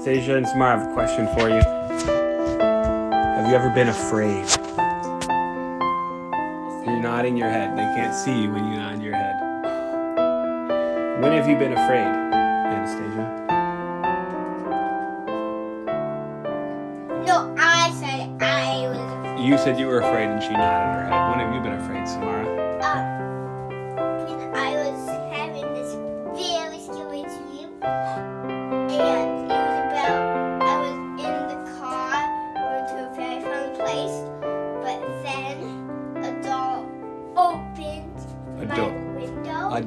[0.00, 1.60] Stasia and Samara, I have a question for you.
[3.36, 4.48] Have you ever been afraid?
[6.86, 7.76] You're nodding your head.
[7.76, 9.36] They can't see you when you nod your head.
[11.20, 13.44] When have you been afraid, Anastasia?
[17.26, 19.44] No, I said I was.
[19.44, 21.30] You said you were afraid and she nodded her head.
[21.30, 22.46] When have you been afraid, Samara?
[22.80, 23.09] Uh,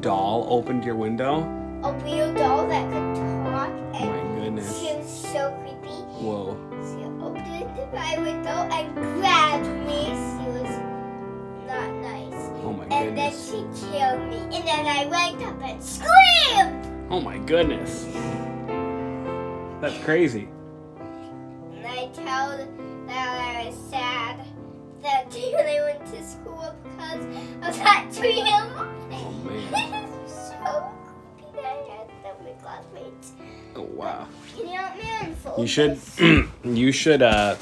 [0.00, 1.42] doll opened your window?
[1.84, 4.78] A real doll that could talk, Oh my goodness.
[4.80, 5.94] she was so creepy.
[6.24, 6.56] Whoa.
[6.82, 10.04] She opened my window and grabbed me.
[10.06, 10.78] She was
[11.66, 12.50] not nice.
[12.64, 14.38] Oh my And then she killed me.
[14.56, 17.06] And then I waked up and screamed.
[17.10, 18.04] Oh my goodness.
[19.80, 20.48] That's crazy.
[21.74, 22.68] And I told
[23.08, 24.40] that I was sad
[25.02, 27.24] that day when I went to school because
[27.68, 28.44] of that dream.
[32.68, 33.32] So many classmates.
[33.76, 34.28] Oh wow.
[34.56, 35.98] Can you help me unfold You should
[36.64, 37.56] you should uh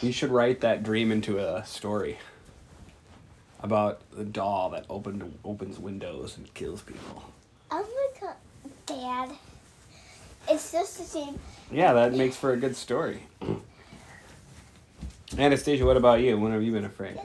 [0.00, 2.18] you should write that dream into a story
[3.60, 7.24] about the doll that opened opens windows and kills people.
[7.70, 8.36] Oh my god,
[8.86, 9.36] Dad.
[10.48, 11.38] It's just a dream.
[11.70, 13.24] Yeah, that makes for a good story.
[15.38, 16.38] Anastasia, what about you?
[16.38, 17.18] When have you been afraid?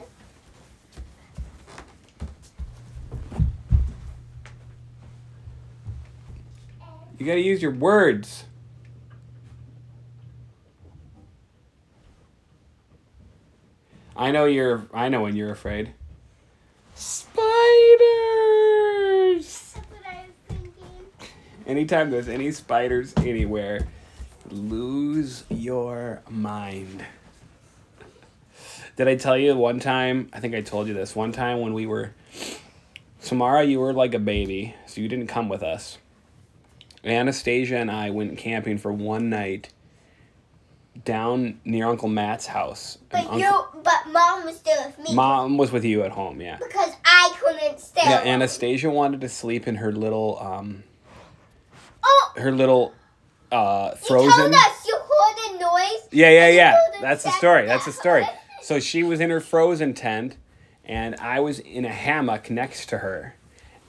[7.24, 8.44] You gotta use your words.
[14.14, 14.86] I know you're.
[14.92, 15.94] I know when you're afraid.
[16.94, 17.38] Spiders.
[19.38, 21.06] That's what I was thinking.
[21.66, 23.88] Anytime there's any spiders anywhere,
[24.50, 27.06] lose your mind.
[28.96, 30.28] Did I tell you one time?
[30.34, 31.16] I think I told you this.
[31.16, 32.12] One time when we were.
[33.18, 35.96] Samara, you were like a baby, so you didn't come with us.
[37.04, 39.70] Anastasia and I went camping for one night
[41.04, 42.98] down near Uncle Matt's house.
[43.10, 45.14] But Uncle- you, but Mom was still with me.
[45.14, 46.58] Mom was with you at home, yeah.
[46.58, 48.02] Because I couldn't stay.
[48.04, 48.22] Yeah.
[48.24, 50.84] Anastasia wanted to sleep in her little um
[52.04, 52.92] Oh, her little
[53.50, 56.08] uh you frozen told us you heard a noise.
[56.10, 56.76] Yeah, yeah, yeah.
[57.00, 57.66] That's the story.
[57.66, 58.26] That's the story.
[58.62, 60.36] So she was in her frozen tent,
[60.84, 63.34] and I was in a hammock next to her.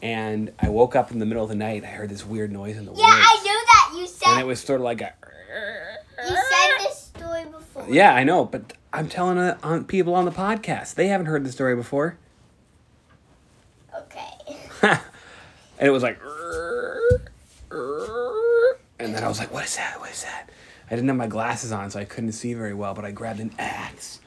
[0.05, 1.83] And I woke up in the middle of the night.
[1.83, 3.17] I heard this weird noise in the Yeah, woods.
[3.17, 3.91] Yeah, I knew that.
[3.97, 4.27] You said.
[4.29, 5.13] And it was sort of like a.
[6.29, 7.87] you said this story before.
[7.89, 10.93] Yeah, I know, but I'm telling uh, on people on the podcast.
[10.93, 12.19] They haven't heard the story before.
[13.99, 14.57] Okay.
[14.83, 14.99] and
[15.79, 16.19] it was like.
[18.99, 19.99] And then I was like, what is that?
[19.99, 20.51] What is that?
[20.85, 23.39] I didn't have my glasses on, so I couldn't see very well, but I grabbed
[23.39, 24.19] an axe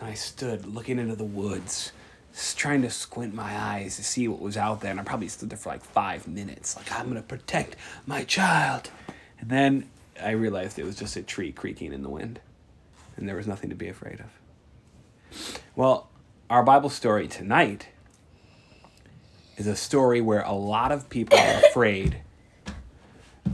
[0.00, 1.92] and I stood looking into the woods,
[2.54, 4.90] trying to squint my eyes to see what was out there.
[4.90, 7.76] And I probably stood there for like five minutes, like, I'm to protect
[8.06, 8.90] my child.
[9.38, 9.88] And then
[10.22, 12.40] I realized it was just a tree creaking in the wind,
[13.16, 15.60] and there was nothing to be afraid of.
[15.74, 16.08] Well,
[16.48, 17.88] our Bible story tonight
[19.56, 22.18] is a story where a lot of people are afraid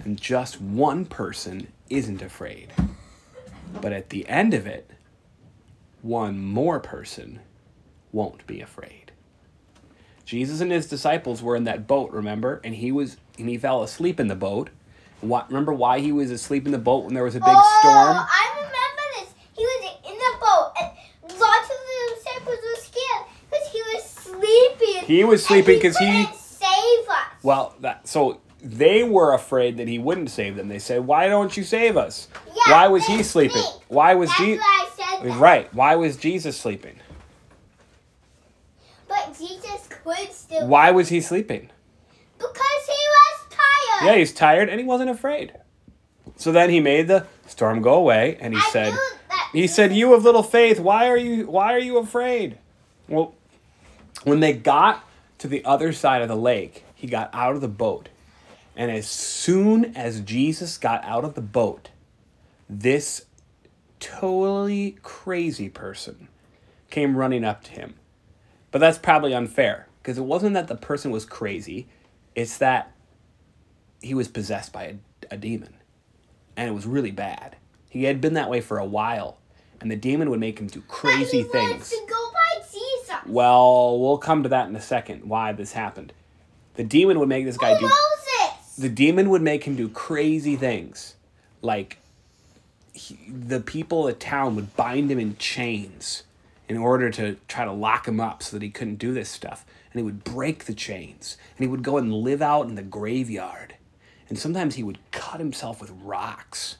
[0.04, 2.72] and just one person isn't afraid.
[3.80, 4.90] But at the end of it,
[6.02, 7.40] one more person
[8.12, 9.12] won't be afraid.
[10.24, 12.60] Jesus and his disciples were in that boat, remember?
[12.64, 14.70] And he was and he fell asleep in the boat.
[15.20, 17.78] What remember why he was asleep in the boat when there was a big oh,
[17.80, 18.16] storm?
[18.18, 19.34] I remember this.
[19.56, 24.04] He was in the boat, and lots of the disciples were scared because he was
[24.04, 25.06] sleeping.
[25.06, 27.42] He was sleeping because he- couldn't save us.
[27.42, 30.68] Well, that so they were afraid that he wouldn't save them.
[30.68, 32.28] They said, "Why don't you save us?
[32.46, 33.62] Yeah, why was he sleeping?
[33.62, 33.82] think.
[33.88, 35.38] Why was Jesus?" why I said that.
[35.38, 35.74] Right.
[35.74, 36.98] Why was Jesus sleeping?
[39.08, 39.88] But Jesus could still.
[40.68, 41.70] Why was he sleeping?
[42.38, 44.06] Because he was tired.
[44.06, 45.52] Yeah, he's tired and he wasn't afraid.
[46.36, 48.98] So then he made the storm go away and he I said
[49.52, 52.58] he said, "You of little faith, why are you why are you afraid?"
[53.08, 53.34] Well,
[54.24, 55.04] when they got
[55.38, 58.08] to the other side of the lake, he got out of the boat.
[58.74, 61.90] And as soon as Jesus got out of the boat,
[62.68, 63.26] this
[64.00, 66.28] totally crazy person
[66.90, 67.94] came running up to him.
[68.70, 71.86] But that's probably unfair because it wasn't that the person was crazy,
[72.34, 72.92] it's that
[74.02, 74.94] he was possessed by a,
[75.30, 75.74] a demon.
[76.56, 77.56] And it was really bad.
[77.88, 79.38] He had been that way for a while,
[79.80, 81.70] and the demon would make him do crazy he things.
[81.70, 83.16] wants to go by Jesus.
[83.26, 85.24] Well, we'll come to that in a second.
[85.28, 86.12] Why this happened?
[86.74, 87.84] The demon would make this guy oh, do.
[87.84, 88.76] Moses.
[88.76, 91.14] The demon would make him do crazy things,
[91.60, 91.98] like
[92.92, 96.24] he, the people of the town would bind him in chains
[96.72, 99.66] in order to try to lock him up so that he couldn't do this stuff.
[99.92, 102.82] And he would break the chains and he would go and live out in the
[102.82, 103.74] graveyard.
[104.30, 106.78] And sometimes he would cut himself with rocks.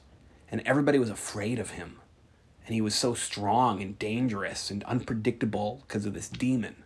[0.49, 1.99] And everybody was afraid of him.
[2.65, 6.77] And he was so strong and dangerous and unpredictable because of this demon.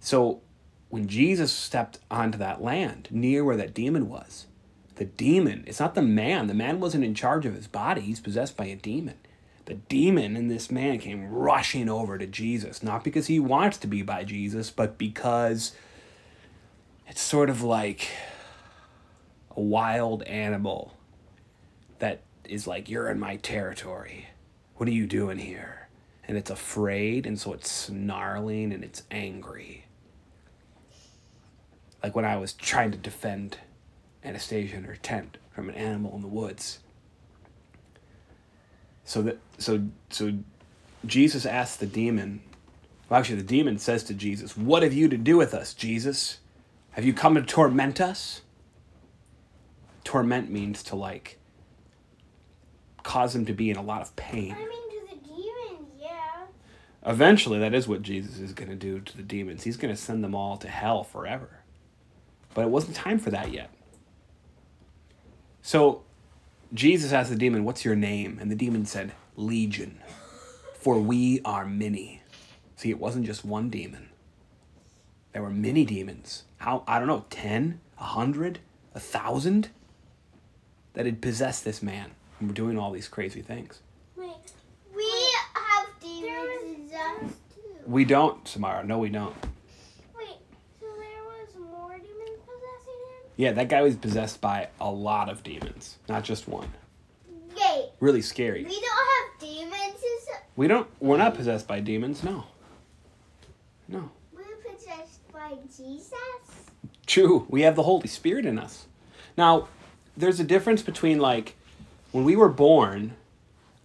[0.00, 0.40] So
[0.88, 4.48] when Jesus stepped onto that land near where that demon was,
[4.96, 6.48] the demon, it's not the man.
[6.48, 9.18] The man wasn't in charge of his body, he's possessed by a demon.
[9.70, 13.86] The demon in this man came rushing over to Jesus, not because he wants to
[13.86, 15.76] be by Jesus, but because
[17.06, 18.08] it's sort of like
[19.56, 20.94] a wild animal
[22.00, 24.26] that is like, You're in my territory.
[24.74, 25.88] What are you doing here?
[26.26, 29.84] And it's afraid, and so it's snarling and it's angry.
[32.02, 33.58] Like when I was trying to defend
[34.24, 36.80] Anastasia in her tent from an animal in the woods.
[39.10, 40.38] So that so so
[41.04, 42.42] Jesus asks the demon.
[43.08, 46.38] Well, actually, the demon says to Jesus, "What have you to do with us, Jesus?
[46.92, 48.42] Have you come to torment us?"
[50.04, 51.40] Torment means to like
[53.02, 54.54] cause him to be in a lot of pain.
[54.54, 56.46] I mean, to the demons, yeah.
[57.04, 59.64] Eventually, that is what Jesus is going to do to the demons.
[59.64, 61.64] He's going to send them all to hell forever.
[62.54, 63.70] But it wasn't time for that yet.
[65.62, 66.04] So
[66.72, 68.38] Jesus asked the demon, What's your name?
[68.40, 70.00] And the demon said, Legion,
[70.78, 72.22] for we are many.
[72.76, 74.08] See, it wasn't just one demon,
[75.32, 76.44] there were many demons.
[76.58, 78.58] How, I don't know, 10, 100,
[78.92, 79.68] 1,000
[80.94, 83.80] that had possessed this man and were doing all these crazy things.
[84.16, 84.30] Wait,
[84.94, 85.10] we
[85.54, 87.62] have demons possessed too.
[87.86, 88.84] We don't, Samara.
[88.84, 89.34] No, we don't.
[90.16, 90.38] Wait,
[90.80, 93.29] so there was more demons possessing him?
[93.40, 96.68] Yeah, that guy was possessed by a lot of demons, not just one.
[97.56, 98.64] Wait, Really scary.
[98.64, 99.94] we don't have demons.
[99.94, 100.86] Is We don't.
[101.00, 102.22] We're not possessed by demons.
[102.22, 102.44] No.
[103.88, 104.10] No.
[104.34, 106.12] we're possessed by Jesus?
[107.06, 107.46] True.
[107.48, 108.88] We have the Holy Spirit in us.
[109.38, 109.68] Now,
[110.14, 111.56] there's a difference between like
[112.12, 113.14] when we were born,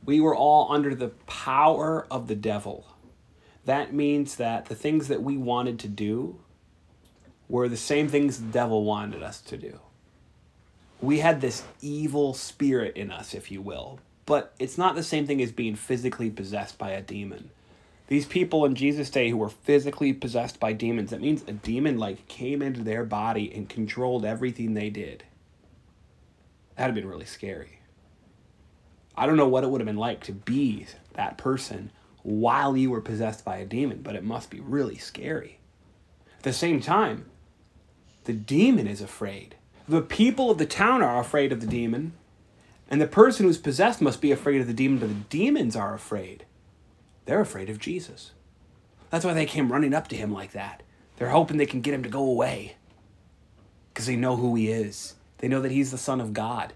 [0.04, 2.88] we were all under the power of the devil.
[3.64, 6.42] That means that the things that we wanted to do
[7.48, 9.80] were the same things the devil wanted us to do.
[11.02, 15.28] We had this evil spirit in us, if you will, but it's not the same
[15.28, 17.50] thing as being physically possessed by a demon.
[18.08, 21.98] These people in Jesus' day who were physically possessed by demons, that means a demon
[21.98, 25.24] like came into their body and controlled everything they did.
[26.76, 27.80] That'd have been really scary.
[29.18, 32.90] I don't know what it would have been like to be that person while you
[32.90, 35.60] were possessed by a demon, but it must be really scary.
[36.38, 37.26] At the same time,
[38.26, 39.56] the demon is afraid.
[39.88, 42.14] The people of the town are afraid of the demon,
[42.90, 45.94] and the person who's possessed must be afraid of the demon, but the demons are
[45.94, 46.46] afraid.
[47.26, 48.32] They're afraid of Jesus.
[49.10, 50.84] That's why they came running up to him like that.
[51.18, 52.76] They're hoping they can get him to go away.
[53.94, 55.16] Because they know who he is.
[55.38, 56.74] They know that he's the Son of God.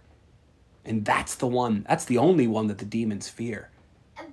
[0.86, 3.70] And that's the one, that's the only one that the demons fear.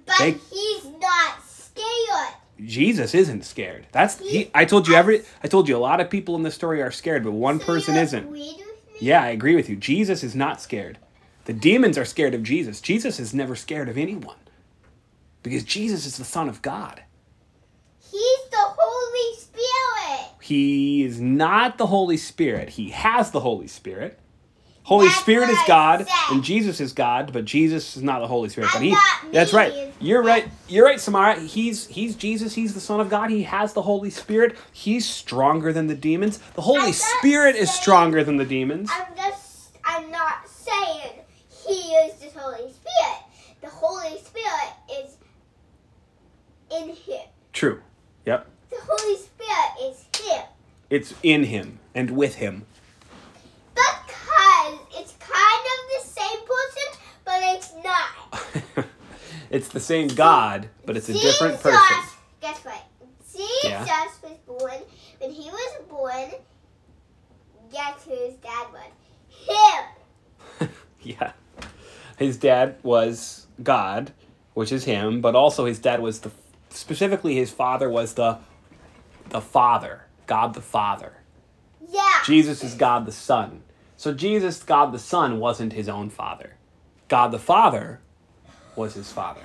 [0.06, 2.34] But They- he's not scared.
[2.64, 3.86] Jesus isn't scared.
[3.92, 6.50] That's he I told you every I told you a lot of people in the
[6.50, 8.24] story are scared, but one So person isn't.
[8.24, 8.98] agreed with me?
[9.00, 9.76] Yeah, I agree with you.
[9.76, 10.98] Jesus is not scared.
[11.44, 12.80] The demons are scared of Jesus.
[12.80, 14.36] Jesus is never scared of anyone.
[15.42, 17.02] Because Jesus is the Son of God.
[18.00, 20.30] He's the Holy Spirit.
[20.40, 22.70] He is not the Holy Spirit.
[22.70, 24.18] He has the Holy Spirit.
[24.86, 28.48] Holy That's Spirit is God and Jesus is God, but Jesus is not the Holy
[28.48, 28.70] Spirit.
[28.72, 28.96] But he
[29.32, 29.92] That's right.
[30.00, 30.48] You're right.
[30.68, 31.40] You're right, Samara.
[31.40, 33.30] He's he's Jesus, he's the Son of God.
[33.30, 34.56] He has the Holy Spirit.
[34.72, 36.38] He's stronger than the demons.
[36.54, 38.88] The Holy Spirit is stronger than the demons.
[38.92, 41.14] I'm just, I'm not saying
[41.50, 43.18] he is the Holy Spirit.
[43.60, 45.16] The Holy Spirit is
[46.70, 47.26] in him.
[47.52, 47.82] True.
[48.24, 48.46] Yep.
[48.70, 50.44] The Holy Spirit is him.
[50.90, 52.66] It's in him and with him.
[53.74, 58.86] Because it's kind of the same person, but it's not.
[59.56, 62.02] It's the same God, but it's a different Jesus- person.
[62.40, 62.82] Guess what?
[63.32, 64.04] Jesus Yeah.
[64.22, 64.80] was born.
[65.18, 66.30] When he was born,
[67.72, 68.92] guess who his dad was?
[70.60, 70.68] Him.
[71.02, 71.32] Yeah.
[72.18, 74.12] His dad was God,
[74.54, 76.30] which is him, but also his dad was the
[76.70, 78.38] specifically his father was the
[79.28, 81.12] the Father, God the Father.
[81.88, 82.22] Yeah.
[82.24, 83.62] Jesus is God the Son.
[83.96, 86.56] So Jesus, God the Son, wasn't his own father.
[87.08, 88.00] God the Father
[88.76, 89.42] was his father.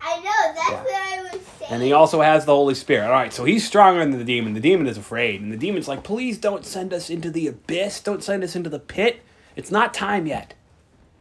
[0.00, 0.54] I know.
[0.54, 0.82] That's Yeah.
[0.82, 1.72] what I was saying.
[1.72, 3.06] And he also has the Holy Spirit.
[3.06, 4.52] All right, so he's stronger than the demon.
[4.52, 5.40] The demon is afraid.
[5.40, 8.00] And the demon's like, please don't send us into the abyss.
[8.00, 9.22] Don't send us into the pit.
[9.56, 10.54] It's not time yet.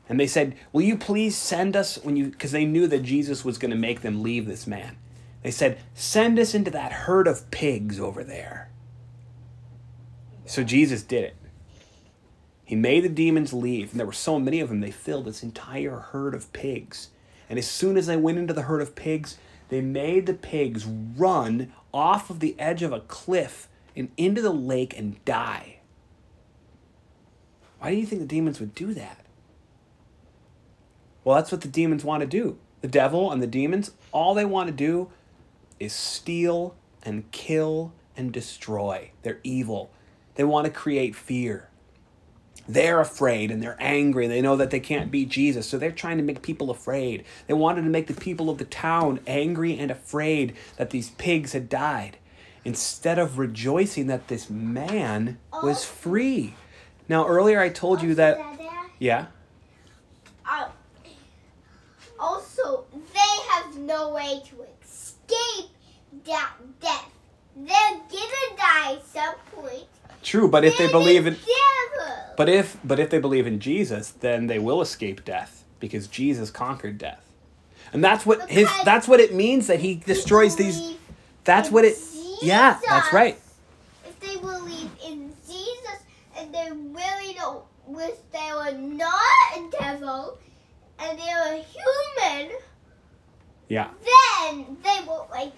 [0.10, 3.46] And they said, Will you please send us when you, because they knew that Jesus
[3.46, 4.98] was going to make them leave this man.
[5.44, 8.70] They said, Send us into that herd of pigs over there.
[10.46, 11.36] So Jesus did it.
[12.66, 15.44] He made the demons leave, and there were so many of them, they filled this
[15.44, 17.10] entire herd of pigs.
[17.54, 19.38] And as soon as they went into the herd of pigs,
[19.70, 24.50] they made the pigs run off of the edge of a cliff and into the
[24.52, 25.78] lake and die.
[27.78, 29.24] Why do you think the demons would do that?
[31.24, 32.58] Well, that's what the demons want to do.
[32.82, 35.12] The devil and the demons, all they want to do
[35.80, 39.12] is steal and kill and destroy.
[39.22, 39.92] They're evil.
[40.34, 41.70] They want to create fear.
[42.68, 44.28] They're afraid and they're angry.
[44.28, 47.26] They know that they can't beat Jesus, so they're trying to make people afraid.
[47.48, 51.52] They wanted to make the people of the town angry and afraid that these pigs
[51.52, 52.18] had died
[52.66, 56.56] instead of rejoicing that this man was free.
[57.10, 58.40] Now, earlier I told you that.
[59.00, 59.26] Yeah?
[60.50, 60.70] Uh,
[62.18, 65.70] also, they have no way to escape
[66.26, 67.10] that death.
[67.56, 69.88] They're gonna die at some point.
[70.24, 71.38] True, but if they believe in.
[72.36, 76.50] But if but if they believe in Jesus, then they will escape death because Jesus
[76.50, 77.24] conquered death.
[77.92, 80.96] And that's what his that's what it means that he destroys these
[81.44, 81.96] that's what it
[82.42, 83.40] Yeah, that's right.
[84.06, 86.00] If they believe in Jesus
[86.38, 90.38] and they really don't wish they were not a devil
[91.00, 92.58] and they were human,
[93.68, 93.90] Yeah.
[94.50, 95.54] then they will like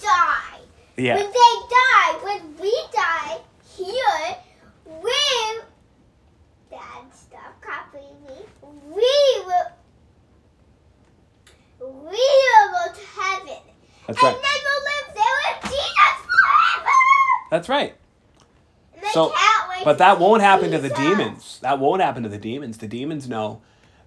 [0.00, 0.60] die.
[0.96, 1.16] Yeah.
[1.16, 3.38] When they die, when we die
[3.76, 4.36] here,
[5.02, 5.12] we
[6.70, 8.44] Dad, stop copying me.
[8.62, 9.70] We will
[11.80, 13.62] we will go to heaven.
[14.06, 14.42] That's and right.
[14.42, 16.90] then we'll live there with Jesus forever.
[17.50, 17.94] That's right.
[19.12, 19.32] So
[19.84, 21.58] but that won't happen to the demons.
[21.60, 22.78] That won't happen to the demons.
[22.78, 23.60] The demons know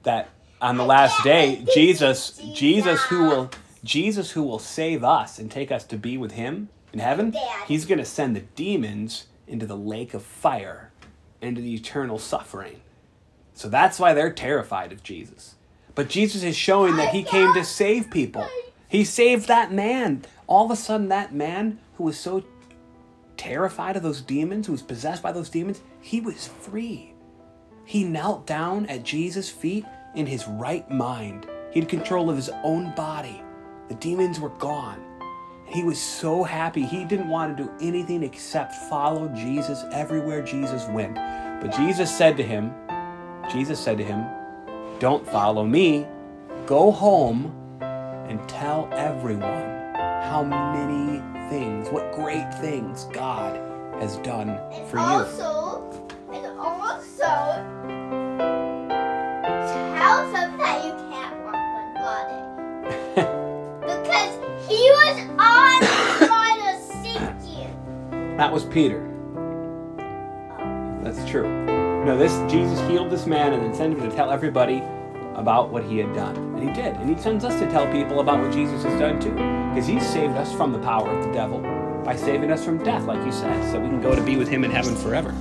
[0.04, 0.30] that
[0.62, 3.64] on the last day see Jesus Jesus who will Jesus.
[3.84, 7.66] Jesus who will save us and take us to be with him in heaven, Dad.
[7.68, 10.92] he's going to send the demons into the lake of fire,
[11.42, 12.82] into the eternal suffering.
[13.54, 15.56] So that's why they're terrified of Jesus.
[15.96, 18.48] But Jesus is showing that he came to save people.
[18.88, 20.26] He saved that man.
[20.46, 22.44] All of a sudden, that man who was so
[23.36, 27.14] terrified of those demons, who was possessed by those demons, he was free.
[27.84, 31.48] He knelt down at Jesus' feet in his right mind.
[31.72, 33.42] He had control of his own body.
[33.88, 35.04] The demons were gone.
[35.70, 36.86] He was so happy.
[36.86, 41.16] He didn't want to do anything except follow Jesus everywhere Jesus went.
[41.16, 42.72] But Jesus said to him,
[43.52, 44.26] Jesus said to him,
[45.00, 46.08] Don't follow me.
[46.66, 49.94] Go home and tell everyone
[50.24, 51.20] how many
[51.50, 53.56] things, what great things God
[54.02, 54.58] has done
[54.90, 55.57] for you.
[68.38, 69.02] That was Peter.
[71.02, 71.66] That's true.
[72.06, 74.84] No, this Jesus healed this man and then sent him to tell everybody
[75.34, 76.38] about what he had done.
[76.38, 76.96] And he did.
[76.98, 79.32] And he sends us to tell people about what Jesus has done too.
[79.32, 81.62] Because he saved us from the power of the devil
[82.06, 84.48] by saving us from death, like you said, so we can go to be with
[84.48, 85.34] him in heaven forever.